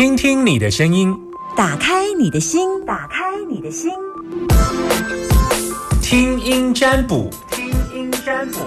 [0.00, 1.14] 听听你的声音，
[1.54, 3.20] 打开你的心，打开
[3.50, 3.90] 你的心，
[6.00, 8.60] 听音占卜，听音占卜。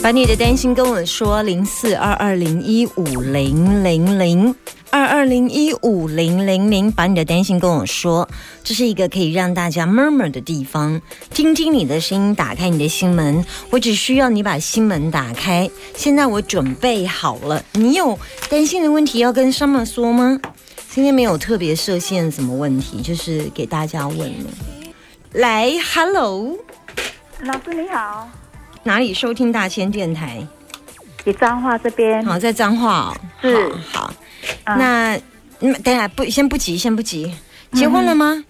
[0.00, 4.54] 把你的担心跟我说，零四二二零一五零零零
[4.92, 8.28] 二二零一五零零零，把你的担心跟我说，
[8.64, 11.00] 这是一个可以让大家 murmur 的地方，
[11.32, 15.70] 听听你的声音，打开你的心门，我只需要你把心门打开。
[15.94, 18.18] 现在我准备好了，你有
[18.48, 20.40] 担心的问题要跟 Summer 说吗？
[20.88, 24.50] 今天没有特别设限什么问题，就是给大家问了。
[25.34, 26.58] 来，Hello，
[27.44, 28.28] 老师你好，
[28.82, 30.44] 哪里收听大千电台？
[31.24, 33.16] 你彰化这边好，在彰化哦。
[33.40, 34.14] 是好，好
[34.70, 34.76] 啊。
[34.76, 35.20] 那
[35.60, 37.34] 嗯，等下不，先不急，先不急。
[37.72, 38.44] 结婚了吗？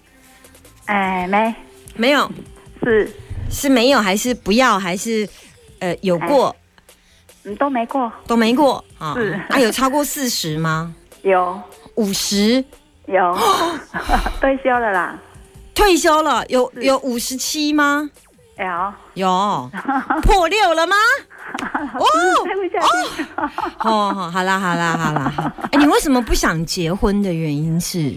[0.85, 1.53] 哎没。
[1.95, 2.31] 没有，
[2.83, 3.11] 是。
[3.49, 5.27] 是没有还是不要还是
[5.79, 6.55] 呃有过、
[7.43, 9.13] 嗯都没过，都没过啊？
[9.15, 9.39] 是。
[9.49, 10.93] 啊，有超过四十吗？
[11.23, 11.59] 有。
[11.95, 12.63] 五十？
[13.07, 13.37] 有。
[14.39, 15.19] 退休了啦，
[15.75, 18.09] 退休了，有有五十七吗？
[18.57, 18.93] 有。
[19.15, 19.69] 有。
[20.23, 20.95] 破六了吗？
[23.79, 25.31] 哦 好好啦，好啦，好啦。
[25.35, 28.13] 好哎、你为什么不想结婚的原因是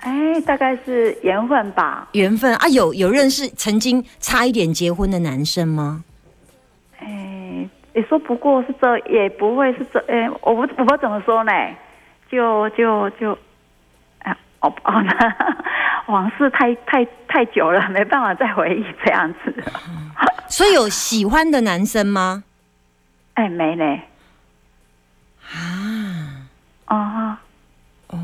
[0.00, 2.68] 哎大概是缘分吧，缘分啊？
[2.68, 6.04] 有有认识曾经差一点结婚的男生吗？
[6.98, 11.52] 哎也说不过是这也不会是这哎我不我不知道怎么说呢，
[12.30, 13.36] 就就就
[14.20, 14.92] 哎哦哦
[16.06, 19.54] 往事太太太久了，没办法再回忆这样子，
[20.48, 22.42] 所以有喜欢的男生吗？
[23.42, 24.00] 哎没嘞
[26.86, 27.40] 啊，
[28.06, 28.18] 哦。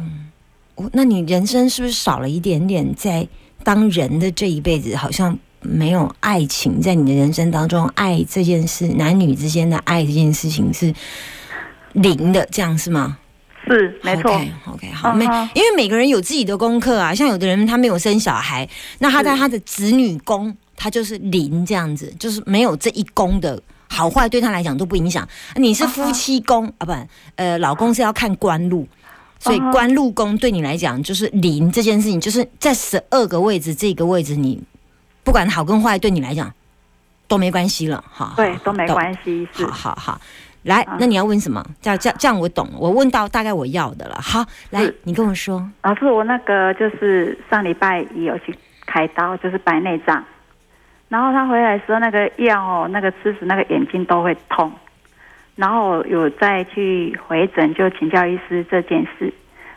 [0.76, 3.26] 我那你人生是不是少了一点点在
[3.64, 10.94] 当人的这一辈子，好像没有爱情在你的人生当中，爱这件事，男女之间的爱这件事情是
[11.94, 13.18] 零的，这样是吗？
[13.66, 14.30] 是没错。
[14.66, 18.68] OK 好，每因为每个人有自己的功课啊，像有的人他没有生小孩，
[19.00, 25.26] 那他在他的子女宫，他就是零这样子，就是没有这一宫的好坏对他来讲都不影响。
[25.56, 26.92] 你是夫妻宫啊，不，
[27.36, 28.86] 呃，老公是要看官禄。
[29.40, 34.60] 所以官禄宫对你来讲就是零这件事情，就是在十二个位置这个位置，你
[35.22, 36.52] 不管好跟坏，对你来讲
[37.28, 38.32] 都没关系了，哈。
[38.36, 40.20] 对都没关系是好好好，
[40.64, 41.64] 来，啊那你要问什么？
[41.80, 44.18] 这样这样这样我懂，我问到大概我要的了。
[44.20, 45.64] 好，来，你跟我说。
[45.82, 48.52] 老师，我那个就是上礼拜也有去
[48.86, 50.24] 开刀，就是白内障。
[51.08, 54.70] 然后他回来的时候，那个药哦，那个吃死那个眼睛都会痛。
[55.56, 59.32] 然后有再去回诊，就请教医师这件事。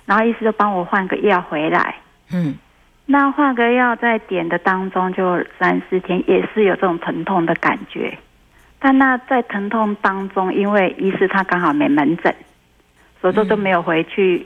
[0.06, 1.96] 然后医师就帮我换个药回来。
[2.34, 2.56] 嗯，
[3.06, 8.18] 那换个药在点的当中，就三四天也是有这种疼痛的感觉。
[8.80, 12.36] 但那在疼痛当中，因为医师他刚好没门诊，
[13.22, 14.46] 所以说都没有回去，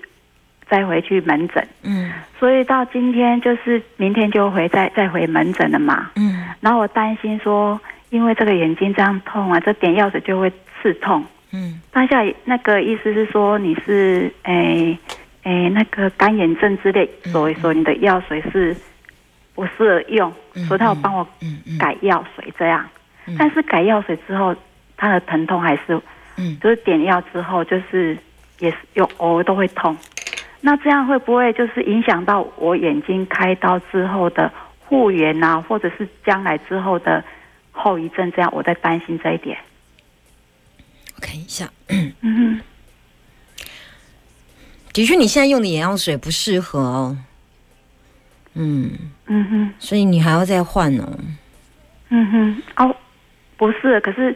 [0.70, 1.68] 再回去门诊。
[1.84, 6.12] 嗯所以到今天就是明天就回再再回门诊了嘛。
[6.16, 11.24] 嗯然后我担心说，因为这个眼睛这样痛啊，这点药水就会刺痛。
[11.52, 14.98] 嗯当下那个意思是说你是诶
[15.44, 18.76] 诶那个干眼症之类，所以说你的药水是
[19.54, 21.26] 不适合用，嗯所以他有帮我
[21.80, 22.86] 改药水这样。
[23.28, 24.56] 嗯但是改药水之后，
[24.98, 26.00] 他的疼痛还是
[26.38, 28.18] 嗯，就是点药之后，就是
[28.60, 29.96] 也是有偶尔都会痛。
[30.62, 34.52] 那这样会不会就是影响到我眼睛开刀之后的
[34.88, 37.24] 复原啊，或者是将来之后的
[37.72, 38.32] 后遗症？
[38.32, 39.58] 这样我在担心这一点。
[41.16, 41.70] 我看一下。
[42.22, 42.62] 嗯
[44.92, 47.18] 的确，你现在用的眼药水不适合哦。
[48.54, 51.20] 嗯，哼，嗯哼，所以你还要再换哦。
[52.08, 52.96] 嗯哼，哦，
[53.58, 54.34] 不是，可是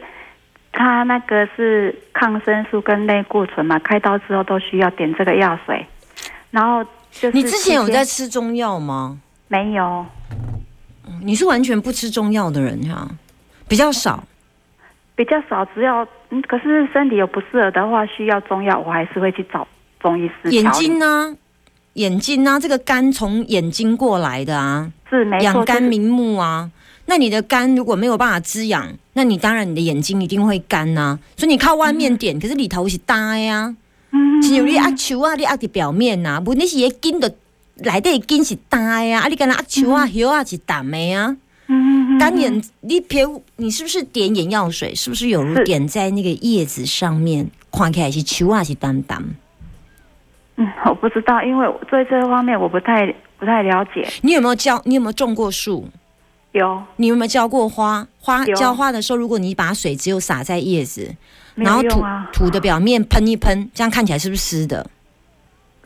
[0.70, 5.86] 他那个是抗生素跟类固醇嘛，开刀之后都需要点这个药水，
[6.50, 9.20] 然后就是你之前有在吃中药吗？
[9.48, 10.06] 没有？
[11.22, 13.08] 你是完全不吃中药的人哈，
[13.68, 14.24] 比较少。
[15.16, 19.68] 比较少，只要嗯，可是身体有不适合的话，需要中药，我还是会去找
[20.00, 20.50] 中医师。
[20.50, 21.36] 眼睛呢？
[21.94, 22.58] 眼睛呢？
[22.58, 26.70] 这个肝从眼睛过来的啊，是没错，肝明目啊。
[27.06, 33.76] 那你的肝如果没有办法滋养，那你当然你的眼睛一定会干呐、所以你靠外面点，可是里头是呆呀、嗯
[34.42, 37.32] 只有你压球啊，你压伫表面呐、问题是迄筋的
[37.76, 41.36] 内底的筋是呆呀，啊，你敢那压球啊、叶啊是淡的啊。
[41.72, 43.24] 嗯干眼，你别，
[43.56, 44.94] 你是不是点眼药水？
[44.94, 47.48] 是不是有如点在那个叶子上面？
[47.72, 49.24] 看起来是球啊，是淡淡。
[50.56, 53.06] 嗯，我不知道，因为我对这方面我不太
[53.38, 54.06] 不太了解。
[54.22, 54.82] 你有没有教？
[54.84, 55.88] 你有没有种过树？
[56.52, 58.06] 有你有没有浇过花？
[58.18, 61.14] 花浇花的时候，如果你把水只有洒在叶子，
[61.54, 62.04] 没然后土？
[62.32, 64.88] 土的表面喷一喷，这样看起来是不是湿的？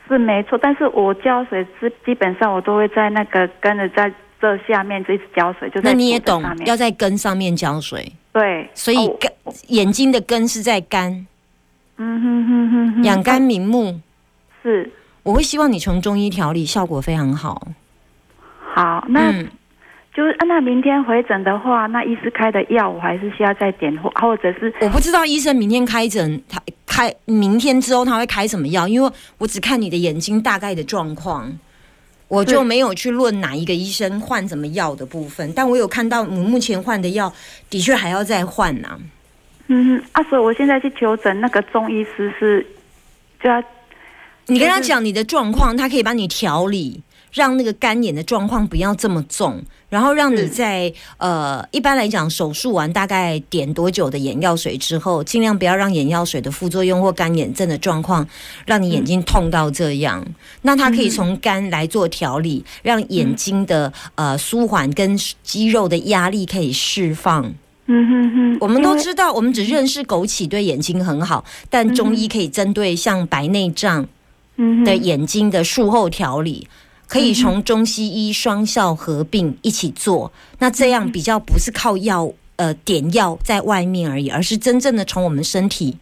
[0.06, 9.32] 是没错，但是我浇水是基本上我都会在那个根的在这下面一直浇水，就在那你也懂要在根上面浇水，对，所以哦根、
[9.68, 11.26] 眼睛的根是在肝，
[11.96, 13.98] 嗯哼哼哼哼，养肝明目。
[14.62, 14.90] 是
[15.22, 17.68] 我会希望你从中医调理，效果非常好。
[18.74, 19.48] 好，那、嗯，
[20.14, 31.52] 就是啊那明天回诊的话，那医师开的药我还是需要再点，或或者是我不知道医生明天开诊，他开明天之后他会开什么药，因为我只看你的眼睛大概的状况。
[32.26, 37.32] 我就没有去论哪一个医生换什么药的部分，但我有看到你目前换的药
[37.68, 38.98] 的确还要再换呐、
[39.68, 42.66] 嗯哼啊，所以我现在去求诊那个中医师是
[43.40, 43.62] 就要
[44.46, 47.02] 你跟他讲你的状况，他可以帮你调理，
[47.32, 49.62] 让那个干眼的状况不要这么重，
[49.94, 58.26] 然后让你是在呃，一般来讲手术完大概点多久的眼药水之后，尽量不要让眼药水的副作用或干眼症的状况
[58.66, 60.26] 让你眼睛痛到这样。
[60.62, 67.54] 那它可以从肝来做调理，让眼睛的呃舒缓跟肌肉的压力可以释放。
[67.86, 74.08] 嗯哼哼，我们都知道，我们只认识枸杞对眼睛很好，但中医可以针对像白内障。
[74.56, 76.68] 嗯的眼睛的术后调理，
[77.08, 80.32] 可以从中西医双效合并一起做。
[80.58, 85.96] 那这样比较不是靠药呃点药在外面而已，而是真正的从我们身体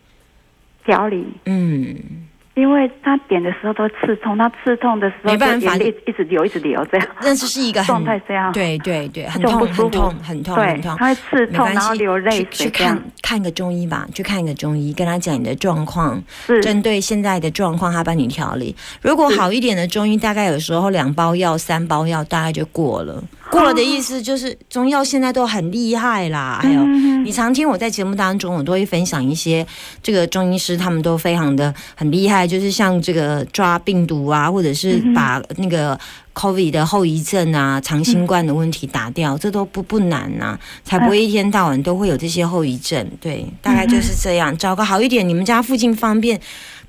[0.85, 2.29] 调理，嗯。
[2.55, 16.61] 因为他点的时候都刺痛，他刺痛的时候没办法一一直流一直流这样，但是是一个很状态这样，对对对，很痛很痛很痛对很痛，他会刺痛，然后流泪去去看，看个中医吧，去看个中医，跟他讲你的状况，是。
[16.61, 18.77] 针对现在的状况，他帮你调理。
[19.01, 23.23] 如果好一点的中医，大概有时候两包药、三包药大概就过了。
[23.53, 26.81] 过了的意思就是中药现在都很厉害啦，还有。
[26.81, 29.65] 嗯你常听我在节目当中，我都会分享一些
[30.03, 35.97] 这个中医师，他们都非常的很厉害，就是像这个抓病毒啊，或者是把那个
[36.35, 43.09] COVID 的后遗症啊、长新冠的问题打掉，这都不不难呐、才不会一天到晚都会有这些后遗症。
[43.21, 44.59] 对，大概就是这样。
[44.59, 46.41] 找个好一点，你们家附近方便。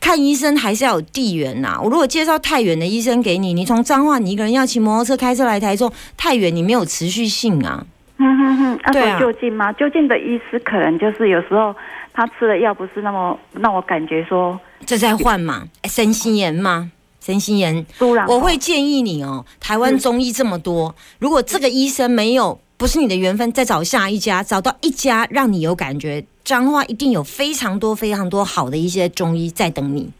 [0.03, 7.85] 看医生还是要有地缘呐、我如果介绍太远的医生给你，你从彰化你一个人要骑摩托车开车来台中，太远你没有持续性啊。
[8.17, 9.71] 嗯哼哼，那对啊说就近吗？
[9.71, 11.73] 就近的医师可能就是有时候
[12.11, 16.91] 他吃的药不是那么让我感觉说这在换嘛，哎身心炎嘛，
[17.23, 17.85] 身心妍，
[18.27, 30.11] 我会建议你哦，台湾中医这么多，如果这个医生没有不是你的缘分，再找下一家，找到一家让你有感觉，彰化一定有非常多非常多好的一些中医在等你，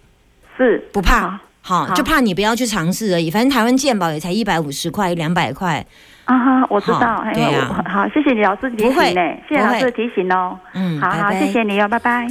[0.57, 1.39] 是不怕。
[1.65, 3.31] 好，好就怕你不要去尝试而已。
[3.31, 5.85] 反正台湾健保也才一百五十块、两百块，
[6.25, 10.59] 啊哈，我知道好，因为对啊我好，谢谢你老师提醒呢，谢谢老师的提醒哦。
[10.73, 12.27] 嗯，好好，拜拜谢谢你哦，拜拜。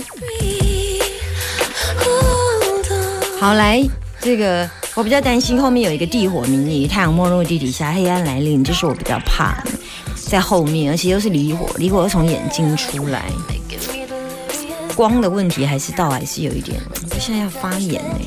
[3.40, 3.82] 好，来
[4.22, 9.72] 这个我比较担心后面有一个地火明夷，太阳没落地底下，黑暗来临，这是我比较怕的，
[10.14, 13.24] 在后面，而且又是离火，离火又从眼睛出来，
[14.94, 16.80] 光的问题还是倒还是有一点，
[17.10, 18.20] 我现在要发炎呢、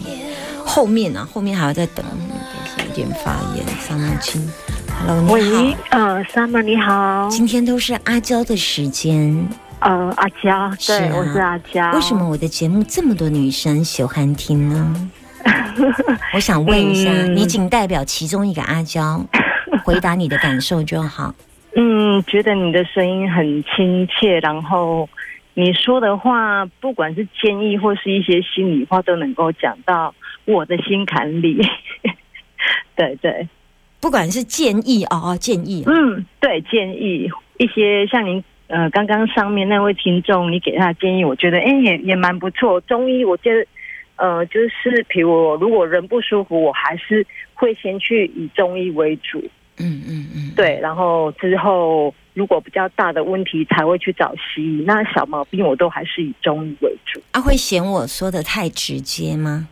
[0.66, 4.46] 后面啊，后面还要再等，就是有点发炎，桑木青。
[5.00, 9.48] Hello，你喂好，，呃，Summer 你好，今天都是阿娇的时间，
[9.80, 11.16] 呃，阿娇，对，是啊。
[11.16, 11.92] 我是阿娇。
[11.94, 15.10] 为什么我的节目这么多女生喜欢听呢？
[16.34, 19.24] 我想问一下，嗯你仅代表其中一个阿娇
[19.84, 21.34] 回答你的感受就好。
[21.76, 25.08] 嗯，觉得你的声音很亲切，然后
[25.54, 30.16] 你说的话，不管是建议或是一些心里话，都能够讲到
[30.46, 31.62] 我的心坎里。
[32.96, 33.48] 对对，
[34.00, 42.80] 不管是建议哦哦，建议哦，嗯，对，建议一些像您呃刚刚上面那位听众，你给他的建议，我觉得哎也也蛮不错。
[42.82, 43.66] 中医我觉得
[44.18, 49.44] 呃就是，比如我如果人不舒服，我还是会先去以中医为主。
[49.78, 57.22] 嗯嗯嗯，对，然后之后如果比较大的问题才会去找西医，那小毛病我都还是以中医为主。
[57.34, 59.68] 啊，会嫌我说的太直接吗？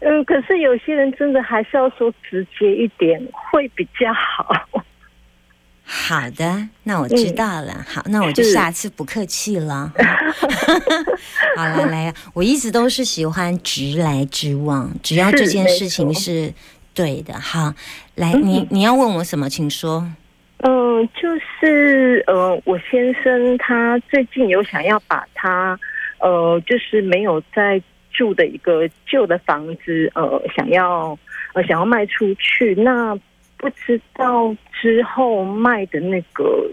[0.00, 4.68] 嗯， 可是有些人真的还是要说直接一点会比较好。
[5.92, 7.84] 好的，那我知道了。
[7.88, 9.92] 好，那我就下次不客气了。
[11.56, 16.54] 好来来，我一直都是喜欢直来直往，只要这件事情是
[16.94, 17.34] 对的。
[17.40, 17.74] 好，
[18.14, 20.06] 来，你你要问我什么，请说。
[20.58, 21.28] 嗯，就
[21.58, 25.76] 是呃，我先生他最近有想要把他
[26.20, 27.82] 呃，就是没有在
[28.12, 31.18] 住的一个旧的房子，呃，想要
[31.54, 32.76] 呃想要卖出去。
[32.76, 33.18] 那
[33.60, 36.66] 不知道之后卖的那个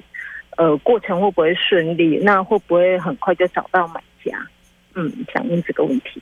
[0.56, 2.17] 呃过程会不会顺利？
[2.24, 4.48] 那会不会很快就找到买家？
[4.96, 6.22] 嗯，想问这个问题。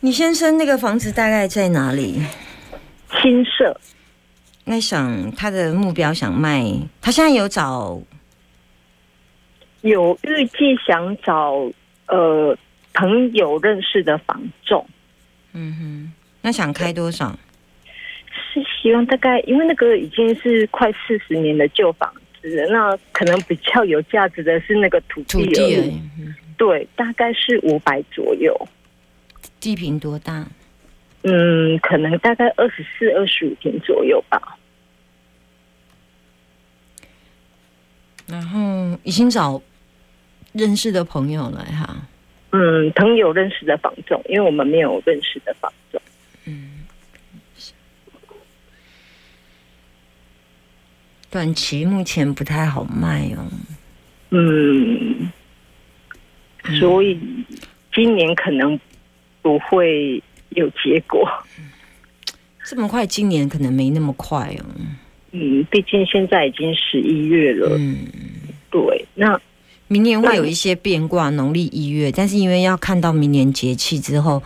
[0.00, 2.22] 你先生那个房子大概在哪里？
[3.20, 3.78] 新社
[4.64, 6.64] 那想他的目标想卖，
[7.02, 8.00] 他现在有找
[9.82, 11.70] 有预计想找
[12.08, 12.56] 呃
[12.94, 14.86] 朋友认识的房仲，
[15.52, 17.38] 嗯哼，那想开多少？
[18.62, 22.10] 是希望大概因为那个已经是快四十年的旧房
[22.40, 25.90] 子，那可能比较有价值的是那个土土地而已。
[25.90, 26.00] 地
[26.56, 28.56] 对，大概是五百左右。
[29.60, 30.46] 地坪多大？
[31.22, 34.40] 嗯，可能大概二十四、二十五平左右吧。
[38.26, 39.60] 然后已经找
[40.52, 41.96] 认识的朋友了哈。
[42.52, 46.00] 嗯，朋友认识的房仲，因为我们没有认识的房仲。
[51.36, 53.44] 短期目前不太好卖哦。
[54.30, 55.30] 嗯，
[56.80, 57.20] 所以
[57.94, 58.80] 今年可能
[59.42, 61.28] 不会有结果。
[62.64, 64.64] 这么快，今年可能没那么快哦。
[65.32, 67.76] 嗯，毕竟现在已经十一月了。
[67.78, 67.98] 嗯，
[68.70, 69.38] 对，那
[69.88, 74.42] 明年会有一些变卦，农历一月，但是因为要看到明年节气之后，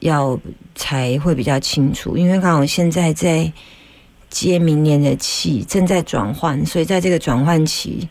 [0.00, 0.38] 要
[0.74, 2.18] 才会比较清楚。
[2.18, 3.50] 因为刚好现在在
[4.30, 8.08] 接明年的气，正在转换，所以在这个转换期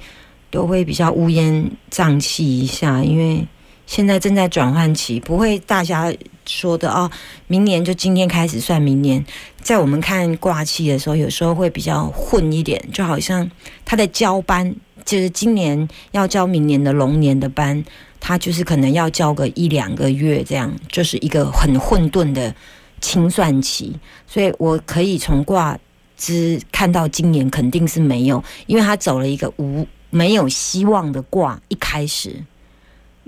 [0.51, 3.47] 都会比较乌烟瘴气一下，因为
[3.87, 6.13] 现在正在转换期，不会大家
[6.45, 7.09] 说的哦，
[7.47, 9.25] 明年就今天开始算明年。
[9.61, 13.49] 在我们看卦气的时候，有时候会比较混一点，就好像
[13.85, 17.83] 他的交班，就是今年要交明年的龙年的班，
[18.19, 22.53] 他就是可能要交个一两个月，这样就是一个很混沌的
[23.01, 23.95] 清算期。
[24.27, 25.77] 所以我可以从卦
[26.19, 32.35] 之看到今年肯定是没有，因为他走了一个无没有希望的卦，一开始。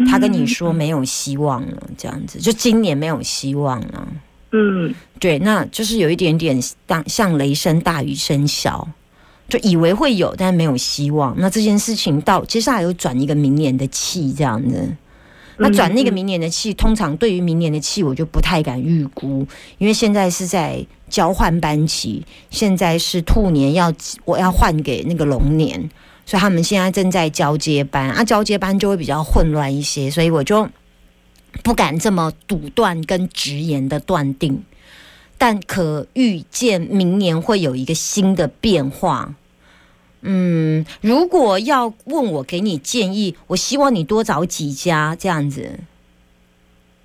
[0.09, 4.07] 他跟你说没有希望了，这样子，就今年没有希望了。
[4.51, 8.87] 嗯对，那就是有一点点当像雷声大雨声小，
[9.47, 11.35] 就以为会有，但没有希望。
[11.37, 14.89] 那这件事情到接下来又转一个明年的气这样子。
[15.61, 23.93] 那转那个明年的气，通常对于明年的气，我就不太敢预估，因为现在是在交换班期，现在是兔年要
[24.25, 25.89] 我要换给那个龙年，
[26.25, 30.67] 所以他们现在正在交接班啊，交接班就会比较混乱一些，所以我就
[31.63, 34.63] 不敢这么笃断跟直言的断定，
[35.37, 39.35] 但可预见明年会有一个新的变化。
[40.21, 45.79] 嗯，如果要问我给你建议，我希望你多找几家这样子，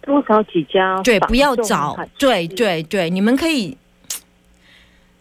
[0.03, 3.77] 多找几家对，不要找，对对对，你们可以，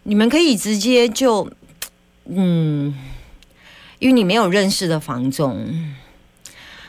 [0.03, 1.49] 你们可以直接就，
[2.25, 2.93] 嗯，
[3.99, 5.95] 因为你没有认识的房仲，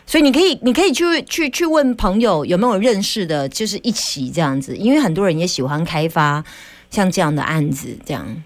[0.06, 6.44] 所以你可以，你可以去去去问朋友有没有认识的，就是一起这样子，因为很多人也喜欢开发
[6.90, 8.42] 像这样的案子，这样，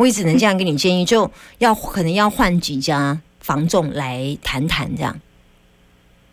[0.00, 5.20] 我也只能这样给你建议，就要可能要换几家房仲来谈谈这样，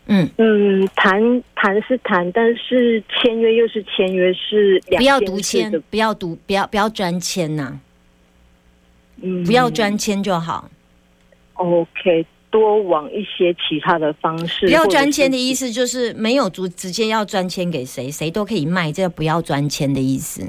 [0.05, 0.29] 嗯。
[0.37, 7.77] 嗯，谈谈是谈，但是签约又是签约，是两不要件事独签，不要独，不要不要专签呐、
[9.21, 10.69] 嗯不要专签就好。
[11.55, 14.65] OK，多往一些其他的方式。
[14.65, 15.67] 不要专签的意思。
[15.67, 20.47] 思就是没有直直接要专签给谁，谁都可以卖，这个不要专签的意思。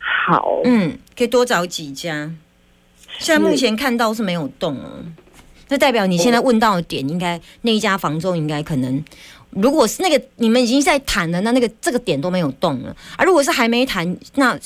[0.00, 2.34] 好，嗯，可以多找几家。
[3.18, 5.04] 现在目前看到是没有动哦，
[5.68, 9.04] 那代表你现在问到的点，应该那一家房仲应该可能，
[9.50, 13.24] 如果是那个你们已经在谈了，那那个这个点都没有动了啊。
[13.24, 14.58] 如果是还没谈，那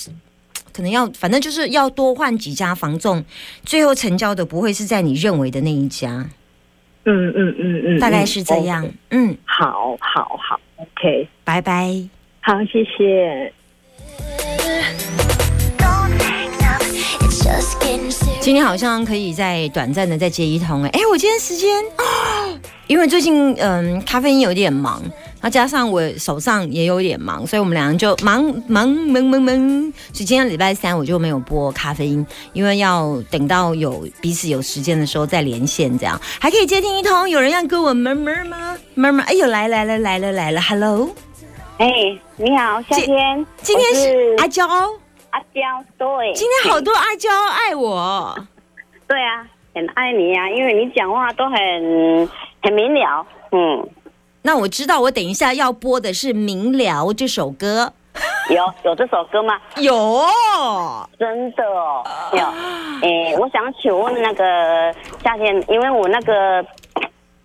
[0.73, 3.25] 可能要反正就是要多换几家房仲，
[3.65, 6.29] 最后成交的不会是在你认为的那一家，
[7.05, 8.85] 嗯嗯嗯嗯，大概是这样。
[9.11, 12.09] 嗯嗯，好好好，OK，拜拜。
[12.41, 13.53] 好，谢谢。
[18.41, 22.05] 今天好像可以再短暂的再接一通哎，哎，我今天时间啊，
[22.89, 25.01] 因为最近嗯咖啡因有点忙，
[25.41, 37.31] 那加上我手上也有点忙，所以我们两个就忙忙忙忙忙，所以今天礼拜三我就没有播咖啡因，因为要等到有彼此有时间的时候再连线，这样还可以接听一通。
[37.31, 38.77] 有人要跟我闷闷吗？
[38.95, 41.11] 闷闷，哎呦来来了来了来了，Hello，
[41.79, 41.87] 哎，
[42.37, 44.67] 你好，夏天，今天是阿娇，
[45.33, 48.35] 阿娇，对，今天好多阿娇爱我。
[49.09, 52.29] 对啊，很爱你啊，因为你讲话都很
[52.63, 53.89] 很明了，嗯，
[54.43, 57.93] 那我知道，我等一下要播的是《明了》这首歌。
[58.51, 59.59] 有有这首歌吗？
[59.81, 63.09] 有哦，真的哦，有。
[63.09, 66.63] 诶，我想请问那个夏天，因为我那个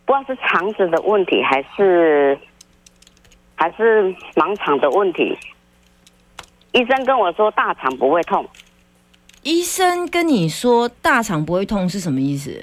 [0.05, 2.37] 不知道是肠子的问题，还是
[3.55, 5.37] 还是盲肠的问题。
[6.77, 8.45] 医生跟我说大肠不会痛，
[9.41, 12.55] 医生跟你说大肠不会痛是什么意思？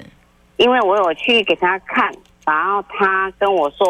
[0.55, 2.09] 因为我有去给他看，
[2.45, 3.85] 然后他跟我说，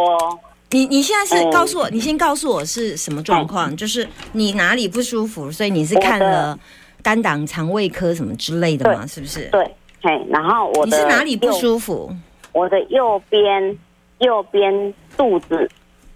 [0.72, 3.77] 你你现在是嗯告诉我，你先告诉我是什么状况？
[3.77, 6.58] 就是你哪里不舒服，所以你是看了
[7.03, 9.05] 肝胆肠胃科什么之类的吗？
[9.05, 9.48] 是不是？
[9.51, 9.63] 对，
[10.01, 12.12] 嘿，然后我你的是哪里不舒服？
[12.51, 13.77] 我的右边
[14.17, 15.70] 右边肚子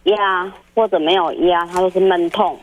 [0.05, 2.57] 压或者没有压，它都是闷痛，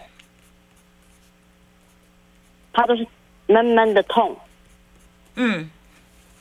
[2.77, 3.07] 它都是
[3.47, 4.37] 闷闷的痛，
[5.37, 5.71] 嗯，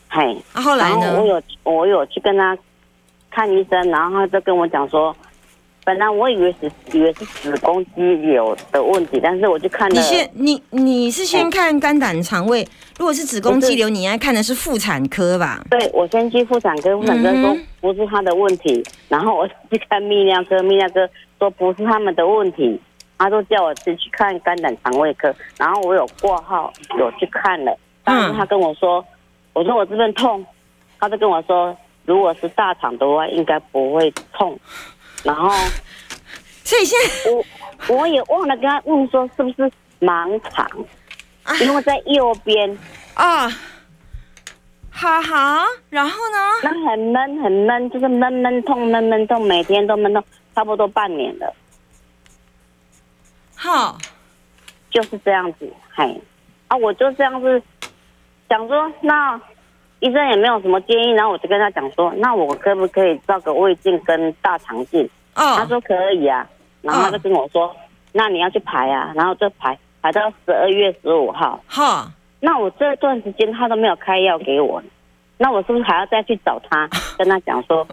[0.09, 0.37] 嘿。
[0.51, 1.25] 啊，后来呢我？
[1.25, 2.57] 有我有去跟他
[3.31, 5.15] 看医生，然后他就跟我讲说，
[5.85, 12.67] 本来我以为是以为是子宫肌瘤的问题，但是我就看了，你先，你你是先看肝胆肠胃，
[12.99, 15.63] 如果是子宫肌瘤，你应该看的是妇产科吧？
[15.69, 22.77] 对我先去妇产科，妇产科说嗯不是他的问题，然后我去看泌尿科，泌尿科说不是他们的问题，
[23.17, 29.03] 他都叫我去去看肝胆肠胃科，然后我有挂号，有去看了，但是他跟我说，
[29.53, 30.45] 我说我这边痛，
[30.99, 34.59] 他就跟我说，如果是大肠的话，应该不会痛，
[35.23, 35.49] 然后
[36.63, 40.69] 所以现在我我也忘了跟他问说是不是盲肠，
[41.61, 42.77] 因为在右边，
[43.13, 43.49] 啊，
[44.89, 46.37] 好好，然后呢？
[46.63, 51.53] 那很闷很闷，就是闷闷痛闷闷痛，每天都闷痛，差不多半年了。
[53.65, 53.97] 好，
[54.91, 56.21] 就是这样子，嘿，
[56.67, 57.59] 啊，我就这样子
[58.47, 59.41] 想说，那
[60.01, 65.09] 医生也没有什么建议，然后我就跟他讲说，那我可不可以照个胃镜跟大肠镜？
[65.33, 66.47] 他哦，说可以啊，
[66.83, 67.75] 然后他就跟我说，
[68.11, 71.59] 那你要去排啊，然后就排排到十二月十五号。
[71.65, 74.79] 哈，那我这段时间他都没有开药给我，
[75.39, 77.87] 那我是不是还要再去找他， 跟他讲说，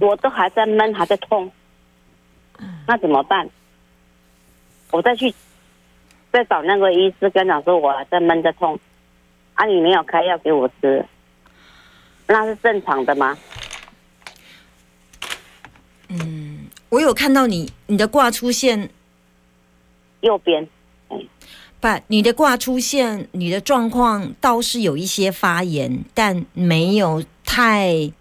[0.00, 1.50] 我都还在闷，还在痛，
[2.86, 3.48] 那怎么办？
[4.90, 5.34] 我再去
[6.32, 8.78] 再找那个医师，跟他说我还在闷着痛，
[9.54, 11.04] 啊，你没有开药给我吃，
[12.26, 13.36] 那是正常的吗？
[16.08, 18.88] 嗯我有看到你你的卦出现，
[20.20, 20.68] 右边，
[21.80, 28.12] 不，你的卦出现，你的状况倒是有一些发炎，但没有太，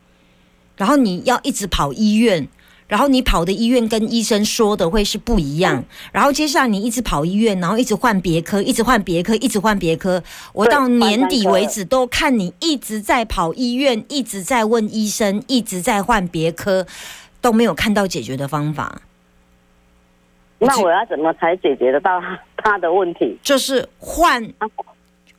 [0.75, 2.47] 然后你要一直跑医院。
[2.93, 10.21] 然后你跑的医院跟医生说的会是不一样，然后接下来你一直跑医院，然后一直换别科，一直换别科，一直换别科。
[10.53, 16.85] 我到年底为止都看你一直在跑医院，一直在问医生，一直在换别科，
[17.41, 19.01] 都没有看到解决的方法。
[20.59, 23.35] 那我要怎么才解决得到他他的问题？
[23.41, 24.69] 就是换啊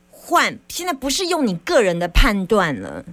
[0.09, 3.05] 换，现在不是用你个人的判断了，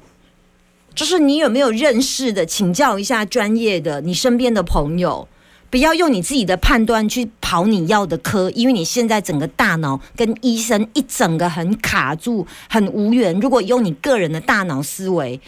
[0.94, 5.26] 就是你有没有认识的，请教一下专业的，你身边的朋友，
[5.70, 13.38] 不要用你自己的判断去跑你要的科，因为你现在整个大脑跟医生一整个很卡住，很无缘。
[13.40, 15.40] 如果用你个人的大脑思维，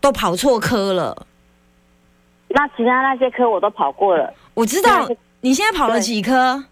[0.00, 1.26] 都跑错科了。
[2.48, 5.08] 那其他那些科我都跑过了，我知道
[5.40, 6.64] 你现在跑了几科，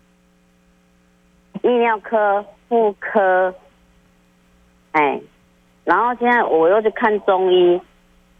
[1.63, 3.55] 泌尿科、妇科，
[4.91, 5.21] 哎，
[5.89, 7.81] 然后现在我又去看中医，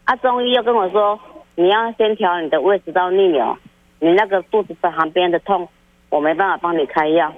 [0.03, 1.19] 啊，中医又跟我说，
[1.55, 3.57] 你要先调你的胃食道逆流，
[3.99, 5.67] 你那个肚子旁边的痛，
[6.09, 7.33] 我没办法帮你开药。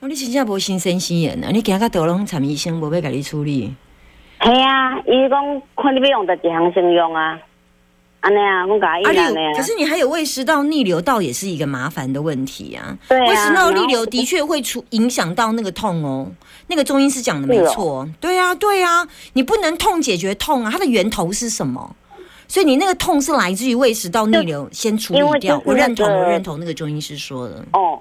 [0.00, 1.50] 哦、你真正无心神心眼啊！
[1.52, 3.74] 你今个得拢产医生无要给你处理。
[4.40, 7.38] 系啊，伊讲看你要用的几项先用啊，
[8.24, 12.96] 安尼啊，我甲伊啊，安尼啊可，是你还有胃食道逆流，倒也是一个麻烦的问题啊。
[13.06, 16.26] 对啊胃食道逆流的确会出影响到那个痛哦。
[16.68, 21.94] 那个中医师讲的没错，对啊，对啊，你不能痛解决痛啊，它的源头是什么？
[22.48, 25.60] 所以你那个痛是来自于胃食道逆流，先处理掉。
[25.66, 27.62] 我认同，我认同那个中医师说的。
[27.74, 28.00] 哦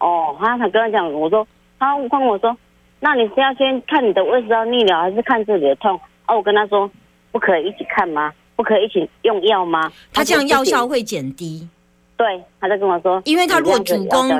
[0.00, 1.46] 哦，他他跟我讲，我说
[1.78, 2.54] 他问我说，
[3.00, 5.98] 那你是要先看你的胃食道逆流，还是看这里的痛？
[6.26, 6.90] 啊，我跟他说，
[7.30, 8.30] 不可以一起看吗？
[8.56, 9.90] 不可以一起用药吗？
[10.12, 11.68] 他这样药效会减低。
[12.14, 14.30] 对，他在跟我说，因为他如果主攻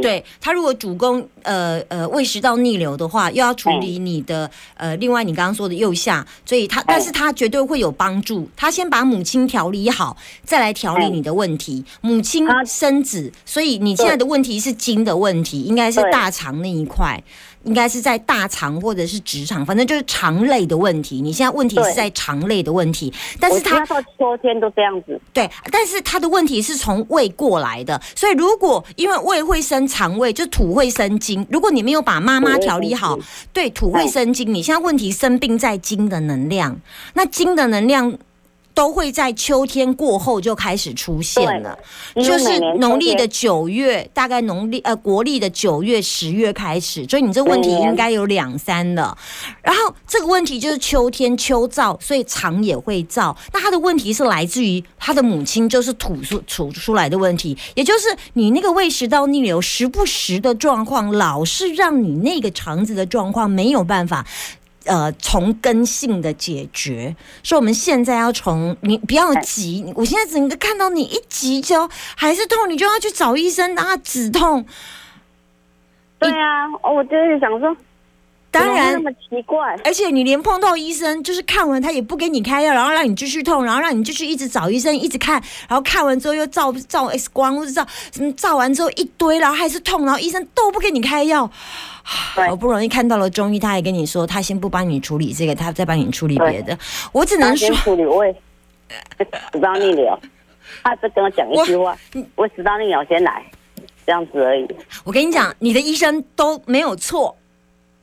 [0.00, 8.48] 对他如果主攻呃呃胃食道逆流的话，又要处理你的、呃，另外你刚刚说的右下，所以他但是他绝对会有帮助。
[8.56, 11.84] 他先把母亲调理好，再来调理你的问题。
[12.00, 17.22] 母亲生子，所以你现在的问题是筋的问题，应该是大肠那一块。
[17.66, 21.20] 应该是在大肠或者是直肠，反正就是肠类的问题。
[21.20, 31.46] 你现在问题是在肠类的问题，但是它我知道到秋天都这样子，对，但是他的问题是从胃过来的，所以如果因为胃会生肠胃，就土会生金。
[31.50, 33.18] 如果你没有把妈妈调理好，
[33.52, 34.54] 对，土会生金。
[34.54, 36.78] 你现在问题生病在金的能量，
[37.14, 38.16] 那金的能量。
[38.76, 41.78] 都会在秋天过后就开始出现了，
[42.16, 49.16] 就是农历的九月，大概农历呃国历的九月、十月开始，所以你这个问题应该有两三了。
[49.62, 53.34] 然后这个问题就是秋天秋燥，所以肠也会燥。
[53.50, 64.26] 那他的问题是来自于他的母亲就是吐出吐出来的问题，也就是你那个胃食道逆流时不时的状况，老是让你那个肠子的状况没有办法。
[64.86, 74.64] 呃，从根性的解决，所以我们现在要从你不要急，我现在整个看到你一急就还是痛，你就要去找医生让他止痛。
[76.18, 77.76] 对啊，我就是想说，
[78.58, 91.50] 当然那，么奇怪，而且你连碰到医生，就是看完他也不给你开药，然后让你继续痛，然后让你继续一直找医生，一直看，然后看完之后又照照 X 光，或者照什么照完之后一堆，然后还是痛，然后医生都不给你开药。
[92.08, 96.78] 好不容易看到了中医，他还跟你说，他先不帮你处理这个，他再帮你处理别的。
[97.10, 98.34] 我只能说先，处理胃
[99.52, 100.16] 食道逆流，
[100.84, 101.98] 他只跟我讲一句话，
[102.36, 103.44] 我食道逆流先来，
[104.06, 104.64] 这样子而已。
[105.02, 107.36] 我跟你讲，你的医生都没有错，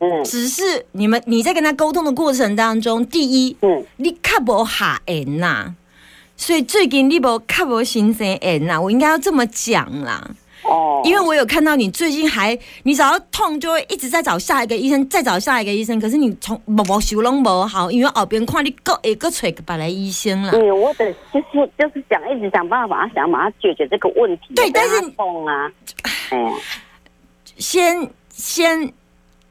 [0.04, 5.74] 嗯只是你们你在跟他沟通的过程当中，第一，嗯，你卡无下缘呐，
[6.36, 10.30] 所以最近你无卡无新生缘呐，我应该要这么讲啦。
[10.64, 16.00] 哦，因为我有看到你最近还，你只要痛就会一直在找下一个医生，再找下一个医生。
[16.00, 20.54] 可是你从无无修拢无好，因为后边看你各一个找别来医生了。
[20.54, 24.54] 嗯，我的就是就是想一直想办法，想把它解决这个问题。
[24.56, 25.70] 对但是痛啊，
[26.30, 26.54] 哎，
[27.58, 28.94] 先先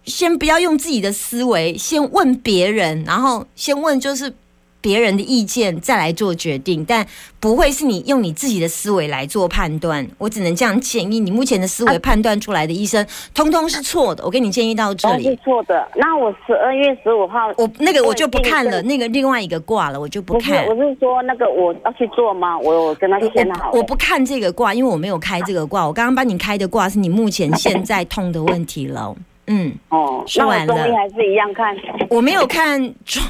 [0.05, 4.33] 先不要用自己的思维，先问别人，然后先问就是
[4.81, 6.85] 别人的意见，再来做决定。
[6.85, 7.07] 但
[7.39, 10.05] 不会是你用你自己的思维来做判断。
[10.19, 14.25] 我只能这样建议，你目前的思维判断出来的医生，通通是错的。
[14.25, 15.39] 我给你建议到这里是里。
[15.45, 15.89] 错的。
[15.95, 20.67] 那我十二月十五号，我那个我就不看了，那个另外一个挂了，我就不不是，看。
[20.67, 22.59] 我是说那个我要去做吗？
[22.59, 23.79] 我我跟他签好了。
[23.79, 25.87] 我不看这个卦，因为我没有开这个卦。
[25.87, 29.15] 我刚刚帮你开的卦是你目前现在痛的问题了。
[29.55, 31.77] 嗯，哦，说完了中医还是一样看。
[32.09, 33.23] 我没有看中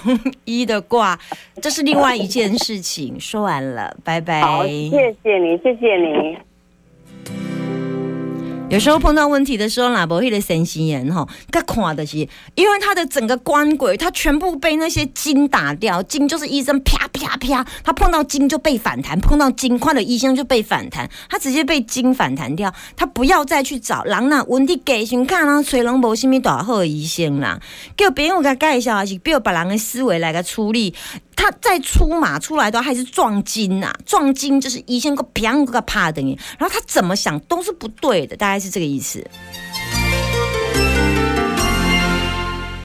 [0.45, 1.19] 医的卦，
[1.61, 3.19] 这是另外一件事情。
[3.19, 4.41] 说完了，拜拜。
[4.41, 7.52] 好，谢谢你，谢谢你。
[8.73, 12.17] 有时候碰到问题的时候，哪不会的神心眼哈，他看的是，
[12.55, 27.61] 因为他的整个官鬼，他全部被那些筋打掉，筋就是医生啪啪啪，他碰到筋就被反弹，碰到筋看了医生就被反弹，他直接被筋反弹掉，他不要再去找人啦，问题给先看啊，找人无什么大好的医生啦，
[27.95, 30.95] 叫别人给他介绍，还是叫别人的思维来个处理。
[31.43, 33.93] 他再出马出来的话，还是撞金啊！
[34.07, 39.29] 撞金就是一线个啪个啪的你，然后他怎么想都是不对的，大概是这个意思。